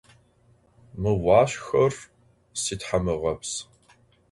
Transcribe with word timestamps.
Mı 1.01 1.13
vuaşşxhor 1.21 1.93
sithamığeps. 2.61 3.51